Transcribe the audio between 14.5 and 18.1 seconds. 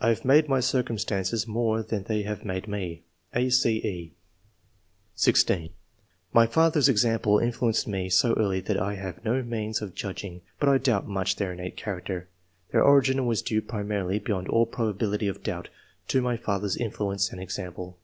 probability of doubt, to my father's influence and example.